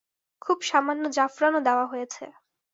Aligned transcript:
খুব 0.41 0.57
সামান্য 0.61 1.03
জাফরানও 1.11 1.61
দেওয়া 1.61 1.85
হয়েছে। 1.87 2.23